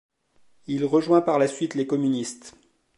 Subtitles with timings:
[0.65, 2.57] Il rejoint par la suite les communistes.